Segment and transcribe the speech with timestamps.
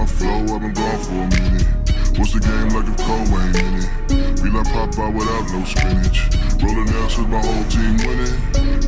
[0.00, 1.66] my flow, I've been gone for a minute.
[2.16, 4.40] What's the game like if Cole ain't in it?
[4.40, 6.18] We like Popeye without no spinach.
[6.62, 8.36] Rolling L's with my whole team winning.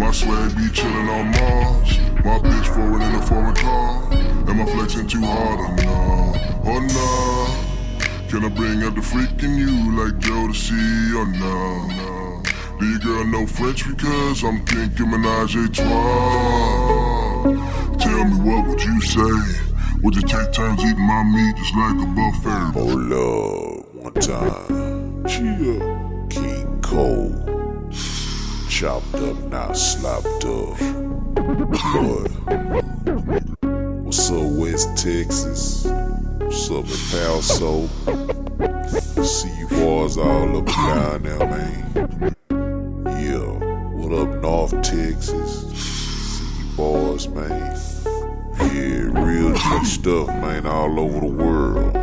[0.01, 1.90] My swag be chillin' on Mars.
[2.25, 4.09] My bitch forward in a foreign car.
[4.48, 6.33] Am I flexing too hard or nah?
[6.71, 7.47] Or nah?
[8.31, 10.17] Can I bring out the freak in you like
[10.55, 12.43] see or nah?
[12.79, 17.43] Do your girl know French because I'm thinking Menage a trois?
[17.99, 19.71] Tell me what would you say?
[20.03, 22.73] Would you take turns eating my meat just like a buffet?
[22.74, 25.25] Hold up, one time.
[25.28, 25.78] Chill.
[26.28, 27.30] King Co.
[28.69, 30.77] Chopped up, not slopped up.
[31.37, 32.27] Boy.
[34.02, 35.84] What's up, West Texas?
[35.84, 37.87] What's up, El Paso?
[39.23, 42.34] See you boys all up and down there, man.
[43.06, 43.53] Yeah.
[43.92, 45.70] What up, North Texas?
[45.78, 47.62] See you boys, man.
[49.73, 51.95] Yeah, stuff, man, all over the world.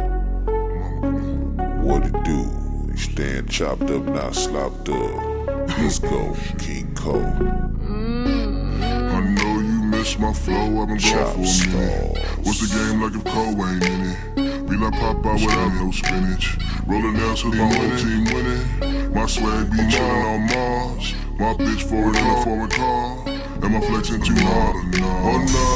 [1.84, 2.50] What it do?
[2.88, 5.68] They stand chopped up, not slopped up.
[5.78, 7.14] Let's go, King Co.
[7.14, 8.82] Mm.
[9.14, 12.16] I know you miss my flow, I've been Chop gone for a minute.
[12.18, 12.38] stars.
[12.46, 14.62] What's the game like if Cole ain't in it?
[14.70, 16.58] We like Popeye without no spinach.
[16.88, 19.14] Rolling L's with my whole team winning.
[19.14, 21.14] My swag be chillin' on Mars.
[21.40, 23.28] My bitch forward in a foreign car.
[23.64, 25.24] Am I flexing too hard or not?
[25.24, 25.69] Oh nah.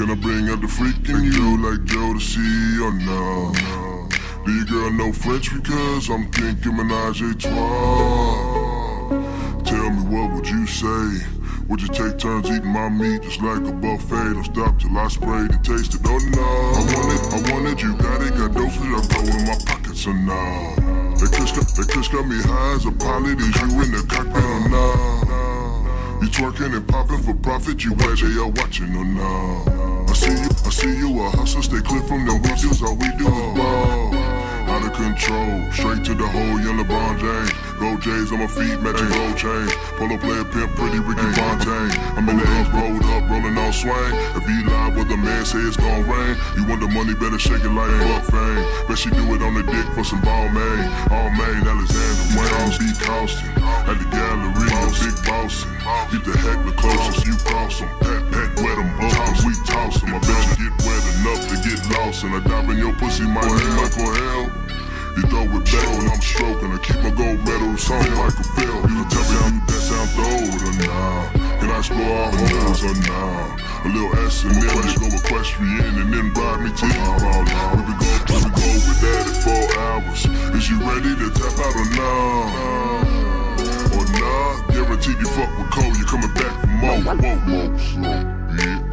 [0.00, 1.84] Can I bring out the freak in you like
[2.24, 3.52] see or nah?
[4.46, 9.10] Do your girl know French because I'm thinking Menage a trois?
[9.60, 11.20] Tell me what would you say?
[11.68, 14.32] Would you take turns eating my meat just like a buffet?
[14.32, 16.00] Don't stop till I sprayed and tasted.
[16.06, 19.20] Oh no, I want it, I want it, you got it, got doses, I throw
[19.20, 20.76] it in my pockets or nah.
[21.20, 24.48] That kush got, that got me high as a pilot, is you in the cockpit
[24.48, 25.20] or nah?
[26.22, 29.79] You twerking and popping for profit, you they are watching or nah?
[31.20, 34.14] A hustler, stay clear from them weasels, all we do is ball.
[34.72, 37.52] Out of control, straight to the hole, young LeBron James.
[37.76, 39.72] Gold J's on my feet, matching gold chains.
[40.00, 41.92] Polo player pimp, pretty Ricky Fontaine.
[42.16, 44.12] I'm in the A's rolled up, rolling on swing.
[44.32, 46.36] If he live with a man, say it's gon' rain.
[46.56, 48.64] You want the money, better shake it like fuck fame.
[48.88, 50.88] Bet she do it on the dick for some ball man.
[51.12, 52.84] All man, Alexander Wang, B.
[52.96, 53.50] Costin.
[53.60, 54.70] At the gallery,
[55.04, 55.68] big bossin'.
[56.12, 57.88] Get the heck the closest you cross 'em.
[58.00, 58.49] Pat, pat,
[62.22, 64.44] And I dive in your pussy, my name Michael Hell.
[65.16, 66.68] You throw it back when I'm stroking.
[66.68, 68.76] I keep my gold medal, song like a fill.
[68.92, 71.32] You tell me how that sound old or nah?
[71.56, 73.56] Can I explore our homes or nah?
[73.56, 77.40] A little S and then let's go equestrian and then ride me to the ball.
[77.40, 80.20] We can go, we can go with that in four hours.
[80.60, 83.00] Is you ready to tap out or nah?
[83.96, 84.60] Or nah?
[84.68, 87.00] Guarantee you fuck with Cole, you coming back for more.
[87.00, 88.20] Whoa, whoa, slow,
[88.52, 88.89] bitch.